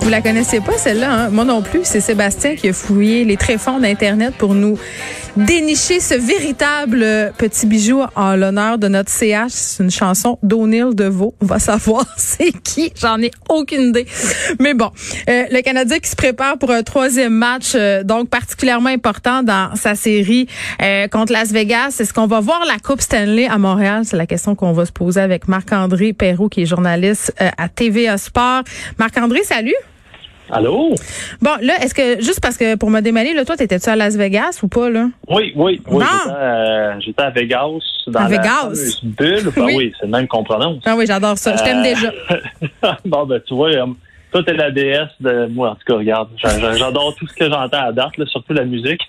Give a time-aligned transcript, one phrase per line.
[0.00, 1.28] Vous la connaissez pas celle-là, hein?
[1.30, 1.80] moi non plus.
[1.84, 4.78] C'est Sébastien qui a fouillé les tréfonds d'Internet pour nous
[5.36, 9.50] dénicher ce véritable euh, petit bijou en l'honneur de notre CH.
[9.50, 11.34] C'est une chanson d'O'Neill Deveau.
[11.40, 12.92] On va savoir c'est qui.
[13.00, 14.06] J'en ai aucune idée.
[14.58, 14.90] Mais bon,
[15.28, 19.76] euh, le Canadien qui se prépare pour un troisième match, euh, donc particulièrement important dans
[19.76, 20.48] sa série
[20.82, 21.96] euh, contre Las Vegas.
[22.00, 24.02] Est-ce qu'on va voir la Coupe Stanley à Montréal?
[24.04, 27.68] C'est la question qu'on va se poser avec Marc-André Perrault, qui est journaliste euh, à
[27.68, 28.62] TVA Sport.
[29.18, 29.74] Marc-André, salut.
[30.50, 30.94] Allô?
[31.42, 34.16] Bon, là, est-ce que, juste parce que pour me démêler, là, toi, t'étais-tu à Las
[34.16, 35.08] Vegas ou pas, là?
[35.28, 36.04] Oui, oui, oui.
[36.24, 37.66] J'étais, euh, j'étais à Vegas.
[38.06, 39.00] Dans À la Vegas?
[39.02, 39.50] bulle.
[39.56, 39.74] Ben Oui.
[39.76, 40.82] oui, c'est le même qu'on prononce.
[40.86, 41.56] Ah oui, j'adore ça.
[41.56, 42.12] Je t'aime Euh, déjà.
[43.04, 43.86] bon, ben, tu vois, euh,
[44.32, 46.28] toi, t'es la déesse de moi, en tout cas, regarde.
[46.42, 49.00] j'a- j'a- J'adore tout ce que j'entends à date, là, surtout la musique.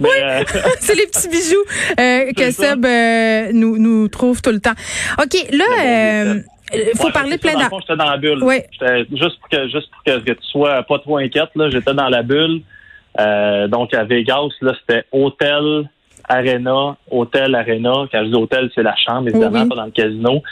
[0.00, 0.44] Mais, euh,
[0.80, 1.64] C'est les petits bijoux
[2.00, 2.50] euh, que.
[2.52, 4.74] Seb euh, nous, nous trouve tout le temps.
[5.18, 6.34] OK, là,
[6.74, 7.78] il faut ouais, parler plein d'argent.
[7.80, 8.38] J'étais dans la bulle.
[8.42, 8.56] Oui.
[9.12, 12.08] Juste pour que, juste pour que, que tu sois pas trop inquiète, là, j'étais dans
[12.08, 12.62] la bulle.
[13.18, 15.88] Euh, donc, à Vegas, là, c'était hôtel,
[16.28, 17.92] arena, hôtel, arena.
[18.12, 20.42] Quand je dis hôtel, c'est la chambre, évidemment, Oui, pas dans le casino.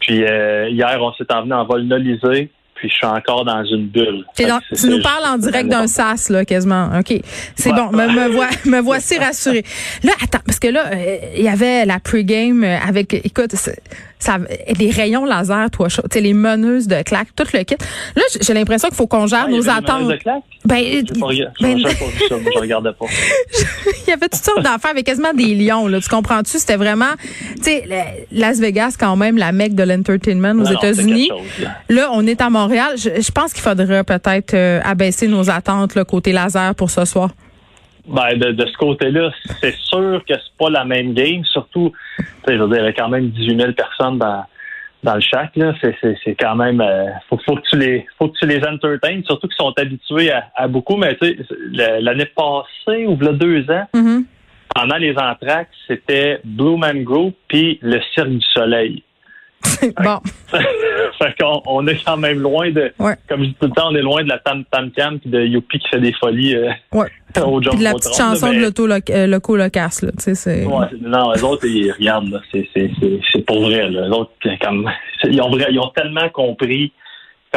[0.00, 2.50] Puis, euh, hier, on s'est emmené en vol nolisé.
[2.74, 4.24] Puis, je suis encore dans une bulle.
[4.36, 4.44] Tu
[4.88, 6.90] nous parles en direct d'un sas, là, quasiment.
[6.98, 7.20] OK.
[7.54, 7.76] C'est Ouais.
[7.76, 7.90] bon.
[7.90, 9.64] Me, me, vois- me voici rassurée.
[10.04, 13.80] Là, attends, parce que là, euh, il y avait la pregame euh, avec, écoute, c'est-
[14.18, 14.38] ça,
[14.78, 16.02] les rayons laser, toi, chaud.
[16.10, 17.76] Tu sais, les meneuses de claques, tout le kit.
[18.16, 20.08] Là, j'ai- l'impression qu'il faut qu'on gère Ah, nos des attentes.
[20.08, 20.42] de claques?
[20.64, 21.28] Ben, pas,
[21.60, 23.04] ben, j'ai pas vu ça, moi, je regardais pas.
[24.06, 25.86] il y avait toutes sortes d'affaires avec quasiment des lions.
[25.86, 26.00] Là.
[26.00, 26.58] Tu comprends-tu?
[26.58, 27.12] C'était vraiment,
[27.56, 31.30] tu sais, le- Las Vegas, quand même, la mecque de l'entertainment aux États-Unis.
[31.88, 32.08] là.
[32.12, 32.94] On est à Montréal.
[32.96, 37.04] Je, je pense qu'il faudrait peut-être euh, abaisser nos attentes là, côté laser pour ce
[37.04, 37.30] soir.
[38.08, 39.30] Ben, de, de ce côté-là,
[39.60, 41.44] c'est sûr que c'est pas la même game.
[41.44, 41.92] Surtout,
[42.46, 44.44] je veux dire, il y avait quand même 18 000 personnes dans,
[45.02, 45.56] dans le shack.
[45.56, 45.74] Là.
[45.80, 46.80] C'est, c'est, c'est quand même...
[46.80, 50.30] euh, faut, faut, que tu les, faut que tu les entertaines, surtout qu'ils sont habitués
[50.30, 50.96] à, à beaucoup.
[50.96, 54.24] Mais tu sais, l'année passée, ou il a deux ans, Mhm.
[54.74, 59.02] pendant les entractes, c'était Blue Man Group puis le Cirque du Soleil.
[60.02, 60.20] Bon,
[61.18, 62.92] fait qu'on on est quand même loin de...
[62.98, 63.14] Ouais.
[63.28, 65.30] Comme je dis tout le temps, on est loin de la Tam Tam Cam puis
[65.30, 67.08] de Youpi qui fait des folies euh, ouais.
[67.44, 70.12] au John Puis de la petite chanson de l'auto euh, loco locasse, là.
[70.12, 70.64] Tu sais, c'est.
[70.64, 72.40] Ouais, non, les autres, ils regardent, là.
[72.52, 74.06] C'est, c'est, c'est, c'est pour vrai, là.
[74.06, 74.90] Les autres, comme,
[75.24, 76.92] ils ont vrai, ils ont tellement compris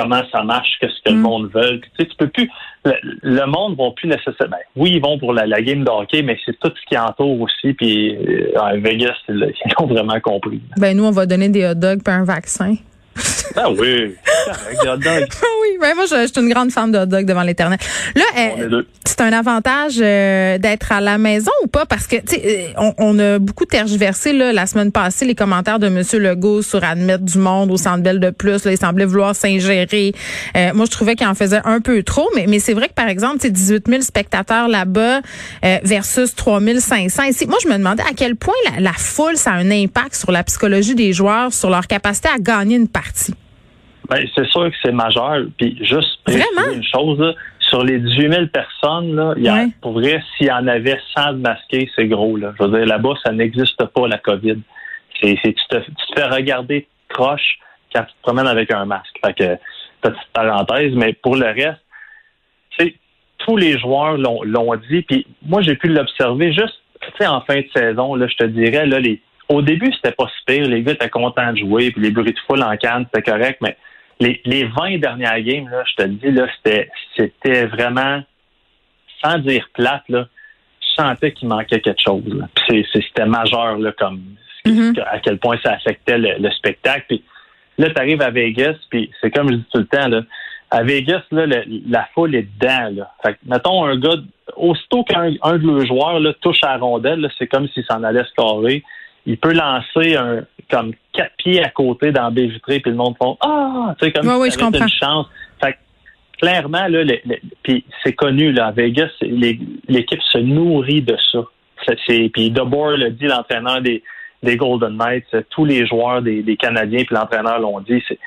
[0.01, 1.21] comment ça marche, qu'est-ce que le Mm.
[1.21, 1.79] monde veut.
[1.81, 2.49] Tu sais, tu peux plus,
[2.85, 5.89] le, le monde va plus nécessairement, ben, oui, ils vont pour la, la game de
[5.89, 7.73] hockey, mais c'est tout ce qui entoure aussi.
[7.73, 10.61] Puis, euh, Vegas, ils ont vraiment compris.
[10.77, 12.75] Ben nous, on va donner des hot dogs puis un vaccin.
[13.55, 14.15] Ah oui,
[14.83, 17.43] dogs, Ah oui, ben moi, je, je suis une grande fan de hot dogs devant
[17.43, 17.79] l'éternel.
[18.15, 21.85] Là, euh, c'est un avantage euh, d'être à la maison ou pas?
[21.85, 25.35] Parce que, tu sais, euh, on, on a beaucoup tergiversé là, la semaine passée les
[25.35, 26.03] commentaires de M.
[26.13, 28.63] Legault sur admettre du monde au Centre Bell de plus.
[28.65, 30.13] Là, il semblait vouloir s'ingérer.
[30.55, 32.29] Euh, moi, je trouvais qu'il en faisait un peu trop.
[32.35, 35.21] Mais, mais c'est vrai que, par exemple, c'est 18 000 spectateurs là-bas
[35.65, 37.47] euh, versus 3 500 ici.
[37.47, 40.31] Moi, je me demandais à quel point la, la foule, ça a un impact sur
[40.31, 43.33] la psychologie des joueurs, sur leur capacité à gagner une partie.
[44.09, 45.45] Ben, c'est sûr que c'est majeur.
[45.57, 49.53] Puis juste préciser une chose, là, sur les 18 000 personnes, là, il y a,
[49.55, 49.67] Ouais.
[49.81, 52.35] pour vrai, s'il y en avait 100 de masqués, c'est gros.
[52.35, 52.53] Là.
[52.59, 54.57] Je veux dire, là-bas, ça n'existe pas, la COVID.
[55.21, 57.59] C'est, tu, te, tu te fais regarder croche
[57.93, 59.15] quand tu te promènes avec un masque.
[59.23, 59.57] Fait que,
[60.01, 61.83] petite parenthèse, mais pour le reste,
[62.77, 62.95] tu sais,
[63.39, 65.01] tous les joueurs l'ont, l'ont dit.
[65.03, 68.45] Puis moi, j'ai pu l'observer juste, tu sais, en fin de saison, là, je te
[68.45, 70.65] dirais, là, les, au début, c'était pas si pire.
[70.67, 73.59] Les gars étaient contents de jouer, puis les bruits de foule en canne, c'était correct,
[73.61, 73.75] mais
[74.19, 78.21] les, les 20 dernières games, là, je te le dis, là, c'était, c'était vraiment,
[79.23, 80.27] sans dire plate, là,
[80.81, 82.23] tu sentais qu'il manquait quelque chose.
[82.27, 82.47] là.
[82.55, 84.21] Puis c'est- c'était majeur, là, comme
[84.65, 84.93] Mhm.
[85.09, 87.05] à quel point ça affectait le, le spectacle.
[87.07, 87.23] Puis
[87.77, 90.21] là, tu arrives à Vegas, puis c'est comme je dis tout le temps, là,
[90.71, 92.89] à Vegas, là, le- la foule est dedans.
[92.95, 93.11] Là.
[93.25, 94.17] Fait que, mettons, un gars,
[94.57, 97.83] aussitôt qu'un un de leurs joueurs là, touche à la rondelle, là, c'est comme s'il
[97.85, 98.83] s'en allait scorer.
[99.25, 102.97] Il peut lancer un comme quatre pieds à côté dans la baie vitrée, puis le
[102.97, 103.95] monde font Ah!
[103.99, 105.27] Tu sais, comme si une chance.
[105.63, 105.77] Fait que
[106.39, 111.39] clairement, là, le- le- puis c'est connu, là, à Vegas, l'équipe se nourrit de ça.
[112.07, 114.03] C'est- Puis l'a dit, l'entraîneur des,
[114.43, 118.19] des Golden Knights, tous les joueurs des, des Canadiens puis l'entraîneur l'ont dit, c'est,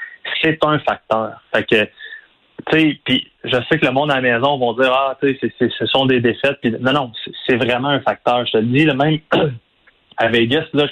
[0.43, 1.41] c'est un facteur.
[1.55, 1.85] Fait que,
[2.71, 5.39] tu sais, puis je sais que le monde à la maison vont dire, ah, tu
[5.39, 6.59] sais, ce sont des défaites.
[6.61, 7.13] Puis non, non,
[7.47, 8.45] c'est, vraiment un facteur.
[8.47, 9.19] Je te le dis, le même
[10.17, 10.87] à Vegas, là,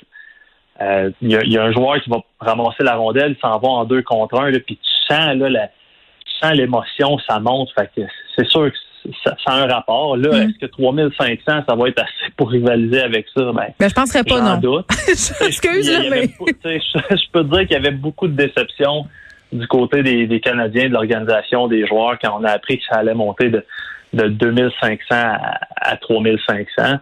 [1.21, 3.85] il y, y a un joueur qui va ramasser la rondelle, il s'en va en
[3.85, 7.71] deux contre un, puis tu sens là, la, tu sens l'émotion, ça monte.
[7.79, 8.03] Fait que
[8.37, 8.77] c'est sûr que
[9.25, 10.17] ça, ça a un rapport.
[10.17, 10.49] Là, Mm.
[10.51, 13.43] est-ce que 3500, ça va être assez pour rivaliser avec ça?
[13.53, 14.57] Ben, Ben, je penserais pas, non.
[14.61, 14.87] doute.
[15.41, 16.29] Excuse, mais.
[16.65, 19.07] je, je peux te dire qu'il y avait beaucoup de déception
[19.53, 22.97] du côté des, des Canadiens, de l'organisation, des joueurs, quand on a appris que ça
[23.01, 23.65] allait monter de,
[24.13, 26.99] de 2500 à, à 3500.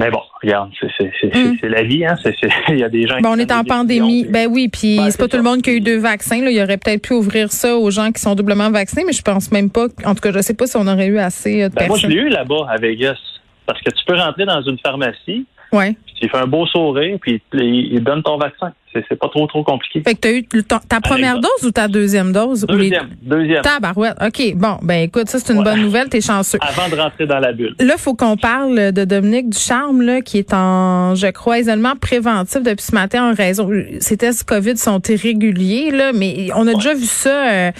[0.00, 1.56] Mais bon, regarde, c'est Mm.
[1.60, 2.16] c'est la vie, hein.
[2.70, 4.24] Il y a des gens qui Ben, on est en pandémie.
[4.28, 6.42] Ben oui, puis c'est pas tout le monde qui a eu deux vaccins.
[6.42, 6.50] Là.
[6.50, 9.52] Il aurait peut-être pu ouvrir ça aux gens qui sont doublement vaccinés, mais je pense
[9.52, 9.86] même pas.
[10.06, 11.98] En tout cas, je sais pas si on aurait eu assez euh, de Ben, moi,
[11.98, 12.10] je personnes.
[12.18, 13.18] l'ai eu là-bas à Vegas.
[13.66, 15.96] Parce que tu peux rentrer dans une pharmacie, ouais.
[16.06, 17.60] puis tu fais un beau sourire, puis il,
[17.94, 18.72] il donne ton vaccin.
[18.92, 20.02] C'est pas trop, trop compliqué.
[20.04, 22.64] Fait que t'as eu le- ta, ta première dose ou ta deuxième dose?
[22.68, 23.62] Ou les- Deuxième, deuxième.
[23.62, 24.16] Tabarouette.
[24.20, 24.54] OK.
[24.56, 25.64] Bon, ben écoute, ça, c'est une Ouais.
[25.64, 26.08] bonne nouvelle.
[26.08, 26.58] T'es chanceux.
[26.60, 27.76] Avant de rentrer dans la bulle.
[27.78, 32.64] Là, faut qu'on parle de Dominique Ducharme, là, qui est en, je crois, isolement préventif
[32.64, 33.70] depuis ce matin en raison.
[34.00, 37.70] Ces tests COVID sont irréguliers, là, mais on a déjà vu ça euh,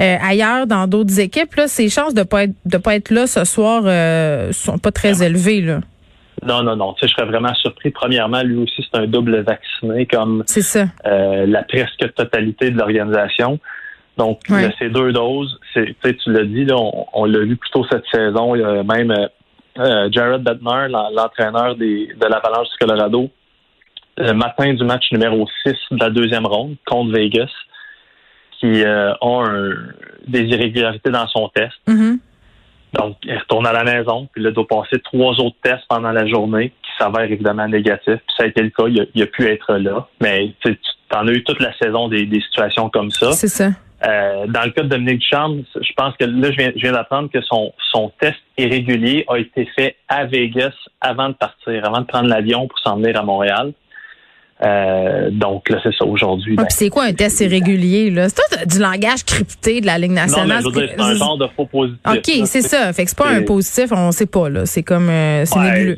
[0.00, 1.54] euh, ailleurs dans d'autres équipes.
[1.54, 4.90] Là, ses chances de pas être de pas être là ce soir euh, sont pas
[4.90, 5.60] très élevées.
[5.60, 5.80] Là.
[6.44, 6.94] Non, non, non.
[6.94, 7.90] Tu sais, je serais vraiment surpris.
[7.90, 10.86] Premièrement, lui aussi, c'est un double vacciné comme ça.
[11.06, 13.58] euh, la presque totalité de l'organisation.
[14.16, 14.40] Donc,
[14.78, 15.58] ces deux doses.
[15.72, 18.54] Tu sais, tu l'as dit, là, on, on l'a vu plus tôt cette saison.
[18.54, 19.26] Il y a même euh,
[19.78, 23.30] euh, Jared Bednar, l'en- l'entraîneur de l'Avalanche du Colorado,
[24.16, 27.50] le matin du match numéro 6 de la deuxième ronde contre Vegas,
[28.58, 29.74] qui euh, a un-
[30.26, 31.74] des irrégularités dans son test.
[31.86, 32.18] Mhm.
[32.94, 36.12] Donc, il retourne à la maison, puis là, il doit passer trois autres tests pendant
[36.12, 38.04] la journée qui s'avèrent évidemment négatifs.
[38.26, 40.08] Puis ça a été le cas, il a, il a pu être là.
[40.20, 40.76] Mais tu
[41.12, 43.32] en as eu toute la saison des, des situations comme ça.
[43.32, 43.70] C'est ça.
[44.06, 46.92] Euh, dans le cas de Dominique Ducharme, je pense que là, je viens, je viens
[46.92, 52.00] d'apprendre que son, son test irrégulier a été fait à Vegas avant de partir, avant
[52.00, 53.72] de prendre l'avion pour s'en venir à Montréal.
[54.64, 56.52] Euh, donc là, c'est ça aujourd'hui.
[56.56, 58.26] Ouais, ben, c'est quoi un test irrégulier là?
[58.28, 60.62] C'est du langage crypté de la Ligue nationale.
[60.74, 62.00] c'est un genre de faux positif.
[62.06, 62.92] Ok, c'est ça.
[62.92, 64.66] Fait que c'est pas un positif, on sait pas là.
[64.66, 65.96] C'est comme euh, c'est Ouais, nébuleux.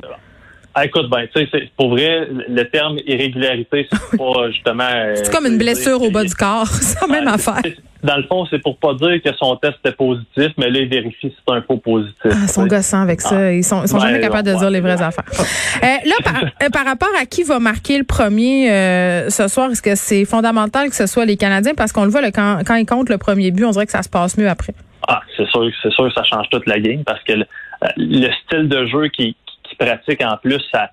[0.74, 4.84] Ah, écoute, ben, tu sais, pour vrai, le terme irrégularité, c'est pas justement.
[4.84, 6.66] euh, C'est comme une blessure au bas du corps.
[6.80, 7.62] C'est la même affaire.
[8.02, 10.88] Dans le fond, c'est pour pas dire que son test était positif, mais là, il
[10.88, 12.14] vérifie si c'est un faux positif.
[12.24, 13.52] Ah, ils sont gossants avec ça.
[13.52, 15.24] Ils sont, ils sont Ouais, jamais capables de dire les vraies affaires.
[15.82, 19.70] Euh, là, par, euh, par rapport à qui va marquer le premier euh, ce soir,
[19.70, 21.72] est-ce que c'est fondamental que ce soit les Canadiens?
[21.74, 24.02] Parce qu'on le voit, quand, quand ils comptent le premier but, on dirait que ça
[24.02, 24.74] se passe mieux après.
[25.08, 27.46] Ah, c'est sûr, c'est sûr que ça change toute la game parce que le,
[27.84, 30.90] euh, le style de jeu qu'il qui pratique en plus, ça,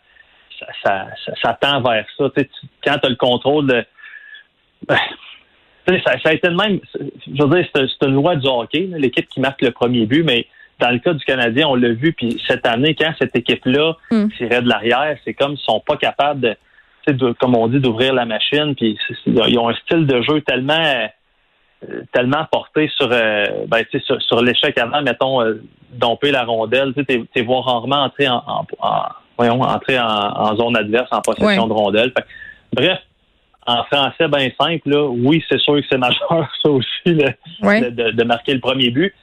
[0.59, 2.25] ça, ça, ça- ça tend vers ça.
[2.37, 2.49] Tu
[2.85, 3.83] quand tu as le contrôle de.
[5.87, 6.79] Ça, ça a été le même.
[6.93, 10.45] Je veux dire, c'est une loi du hockey, l'équipe qui marque le premier but, mais
[10.79, 14.27] dans le cas du Canadien, on l'a vu, puis cette année, quand cette équipe-là Mm.
[14.37, 16.57] tirait de l'arrière, c'est comme s'ils sont pas capables de, tu
[17.07, 20.41] sais, de- comme on dit, d'ouvrir la machine, puis ils ont un style de jeu
[20.41, 21.07] tellement euh,
[22.11, 25.61] tellement porté sur euh, ben, tu sais, sur, sur l'échec avant, mettons, euh,
[25.93, 29.03] domper la rondelle, tu sais, voir rarement entrer en, en, en-
[29.37, 31.67] voyons, entrer en, en zone adverse en possession Ouais.
[31.69, 32.11] de rondelle.
[32.17, 32.25] Fait
[32.73, 32.99] bref,
[33.67, 36.89] en français bien simple, là, oui, c'est sûr que c'est majeur, ça aussi,
[37.91, 39.13] de- de marquer le premier but.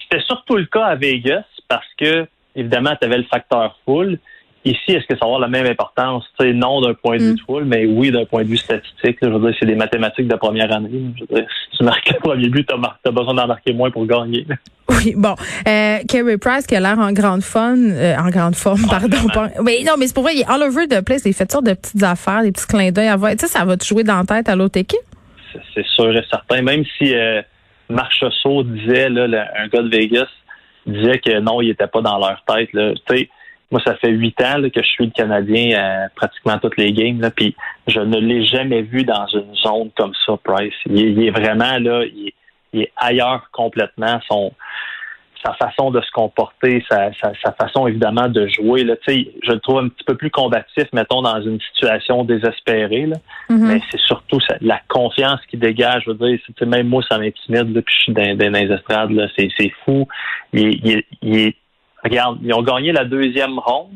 [0.00, 4.18] C'était surtout le cas à Vegas parce que, évidemment, tu avais le facteur full.
[4.64, 6.24] Ici, est-ce que ça va avoir la même importance?
[6.40, 7.34] Non d'un point de vue Mm.
[7.36, 9.18] de full, mais oui d'un point de vue statistique.
[9.20, 9.28] là.
[9.28, 10.88] je veux dire, c'est des mathématiques de première année.
[10.92, 10.98] là.
[11.16, 12.74] Je veux dire, si tu marques le premier but, tu
[13.08, 14.44] as, besoin d'en marquer moins pour gagner.
[14.48, 14.54] là.
[14.88, 15.34] Oui, bon.
[15.66, 19.16] Euh, Kerry Price qui a l'air en grande fun, euh, en grande forme, pardon.
[19.34, 21.22] pas- mais non, mais c'est pour vrai, il est all over the place.
[21.24, 23.10] Il fait toutes sortes de petites affaires, des petits clins d'œil.
[23.32, 25.00] Tu sais, ça va te jouer dans la tête à l'autre équipe?
[25.74, 26.62] C'est- sûr et certain.
[26.62, 27.42] Même si euh,
[27.88, 30.26] Marc Chasseau disait, là, le- un gars de Vegas,
[30.86, 32.68] disait que non, il était pas dans leur tête.
[32.72, 32.92] Là.
[33.08, 33.28] Tu sais,
[33.72, 36.92] moi, ça fait huit ans là, que je suis le Canadien à pratiquement toutes les
[36.92, 37.20] games.
[37.20, 37.56] Là, puis
[37.88, 40.74] je ne l'ai jamais vu dans une zone comme ça, Price.
[40.86, 42.34] Il, est- il est vraiment là, il est,
[42.74, 44.20] il est ailleurs complètement.
[44.30, 44.52] Son,
[45.44, 48.84] sa façon de se comporter, sa, sa, sa façon évidemment de jouer.
[48.84, 52.22] Là, tu sais, je le trouve un petit peu plus combatif, mettons, dans une situation
[52.22, 53.06] désespérée.
[53.06, 53.16] Là.
[53.50, 53.66] Mhm.
[53.66, 56.04] Mais c'est surtout ça- la confiance qu'il dégage.
[56.06, 56.38] Je veux dire,
[56.68, 59.10] même moi, ça m'intimide, puis je suis dans, dans les estrades.
[59.36, 60.06] C'est, fou.
[60.52, 61.56] Il est-
[62.04, 63.92] regarde, ils ont gagné la deuxième ronde.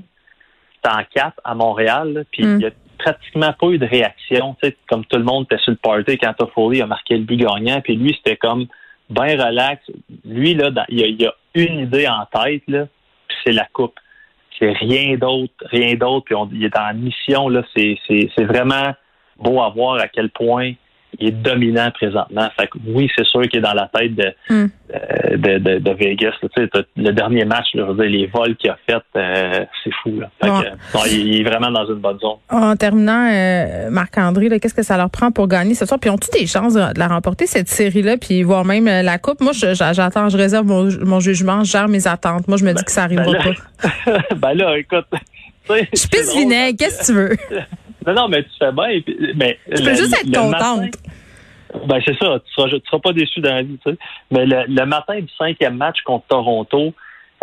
[0.76, 2.50] C'était en quatre à Montréal, puis Mm.
[2.52, 4.56] il n'y a pratiquement pas eu de réaction.
[4.62, 7.24] Tu sais, comme tout le monde était sur le party quand Toffoli a marqué le
[7.24, 8.66] but gagnant, puis lui, c'était comme
[9.10, 9.82] bien relax.
[10.24, 12.86] Lui, là, dans- il, a, il a une idée en tête, là,
[13.28, 13.98] puis c'est la coupe.
[14.58, 16.24] C'est rien d'autre, rien d'autre.
[16.24, 17.62] Puis on- il est en mission, là.
[17.76, 18.94] C'est, c'est, c'est vraiment
[19.38, 20.72] beau à voir à quel point
[21.18, 22.48] il est dominant présentement.
[22.58, 24.66] Fait que oui, c'est sûr qu'il est dans la tête de, Hmm.
[24.94, 26.32] euh, de, de, de Vegas.
[26.40, 29.64] Tu sais, le dernier match, là, je veux dire, les vols qu'il a fait, euh,
[29.82, 30.20] c'est fou.
[30.20, 30.30] Là.
[30.40, 32.36] Fait que, non, il, il est vraiment dans une bonne zone.
[32.50, 35.98] En terminant, euh, Marc-André, qu'est-ce que ça leur prend pour gagner ce soir?
[36.00, 39.40] Puis ont-ils des chances de, la remporter, cette série-là, puis voire même la Coupe?
[39.40, 42.46] Moi, j'attends, je réserve mon, mon jugement, je gère mes attentes.
[42.48, 43.54] Moi, je me dis que ça arrivera ben là-
[44.04, 44.34] pas.
[44.36, 45.06] ben là, écoute.
[45.68, 47.36] tu Je pisse vinaigre, qu'est-ce que tu veux?
[48.06, 49.00] Non, non, mais tu fais bien.
[49.34, 50.94] Mais Je peux juste être contente.
[51.86, 52.38] Ben, c'est ça.
[52.40, 53.98] Tu seras, tu seras pas déçu dans la vie, tu sais.
[54.30, 56.92] Mais le, le matin du cinquième match contre Toronto,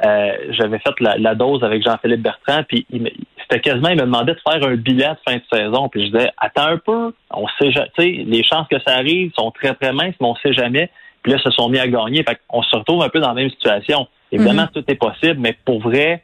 [0.05, 3.95] euh, j'avais fait la, la dose avec Jean-Philippe Bertrand, puis il me- c'était quasiment, il
[3.97, 6.77] me demandait de faire un bilan de fin de saison, puis je disais, attends un
[6.77, 10.15] peu, on sait, ja- tu sais, les chances que ça arrive sont très, très minces,
[10.19, 10.89] mais on sait jamais.
[11.21, 12.23] Puis là, ils se sont mis à gagner.
[12.27, 14.07] Fait qu'on se retrouve un peu dans la même situation.
[14.31, 16.23] Évidemment, tout est possible, mais pour vrai,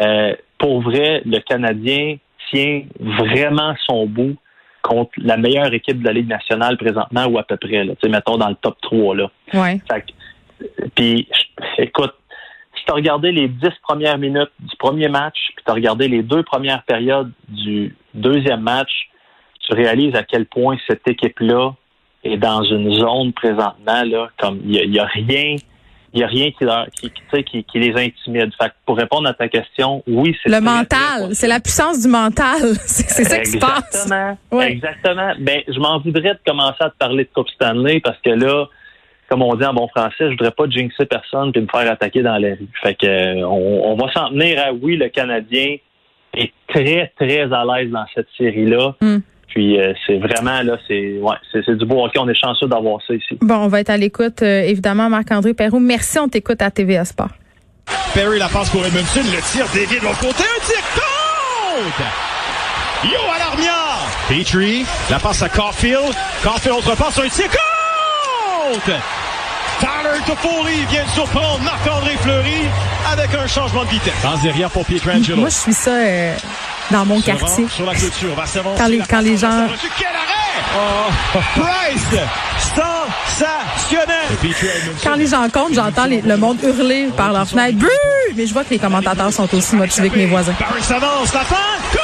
[0.00, 2.16] euh, pour vrai, le Canadien
[2.50, 4.36] tient vraiment son bout
[4.82, 8.36] contre la meilleure équipe de la Ligue nationale présentement, ou à peu près, là, mettons
[8.36, 9.16] dans le top 3.
[9.16, 9.30] Là.
[9.54, 9.80] Ouais.
[10.94, 11.28] Puis,
[11.78, 12.14] écoute,
[12.76, 16.08] si tu as regardé les dix premières minutes du premier match, puis tu as regardé
[16.08, 19.08] les deux premières périodes du deuxième match,
[19.60, 21.74] tu réalises à quel point cette équipe-là
[22.24, 25.56] est dans une zone présentement, là, comme il n'y a rien.
[26.14, 28.52] Il n'y a rien qui, leur, qui, qui, qui, qui les intimide.
[28.60, 32.08] Fait que pour répondre à ta question, oui, c'est Le mental, c'est la puissance du
[32.08, 32.60] mental.
[32.86, 34.06] C'est ça qui se passe.
[34.10, 34.62] Exactement.
[34.62, 35.32] Exactement.
[35.38, 38.66] Ben, je m'en voudrais de commencer à te parler de Coupe Stanley parce que là,
[39.28, 42.22] comme on dit en bon français, je voudrais pas jinxer personne puis me faire attaquer
[42.22, 42.68] dans la rue.
[42.82, 45.76] Fait que euh, on, on va s'en tenir à oui, le Canadien
[46.34, 48.94] est très, très à l'aise dans cette série-là.
[49.00, 49.18] Hmm.
[49.52, 52.18] Puis euh, c'est vraiment là, c'est ouais, c'est c'est du beau hockey.
[52.18, 53.36] On est chanceux d'avoir ça ici.
[53.42, 55.78] Bon, on va être à l'écoute, euh, évidemment, Marc-André Perrault.
[55.78, 57.28] Merci, on t'écoute à TVA Sport.
[58.14, 62.02] Perry la passe pour Edmondson, le tir dévié de l'autre côté, un tir contre!
[63.04, 63.98] Yo à l'armière!
[64.28, 68.98] Petrie, la passe à Caulfield, Caulfield autre passe, un tir contre!
[69.80, 72.68] Tyler Toffoli vient de surprendre Marc-André Fleury
[73.12, 74.14] avec un changement de vitesse.
[74.22, 75.40] Dans derrière pour Pietrangelo.
[75.40, 76.34] Moi, je suis ça euh,
[76.90, 77.66] dans mon quartier.
[77.68, 78.78] Sur la clôture, va s'avancer.
[78.82, 79.66] Quand les- quand les en gens-!
[81.54, 82.20] Price!
[82.58, 84.06] Sensationnel!
[84.42, 85.00] Edmondson.
[85.02, 87.76] Quand les gens comptent, j'entends les- le monde hurler par leur fenêtre.
[87.78, 87.88] But!
[88.36, 90.54] Mais je vois que les commentateurs sont aussi motivés que mes voisins.
[90.58, 91.56] Barry s'avance, la fin!
[91.92, 91.98] Coup!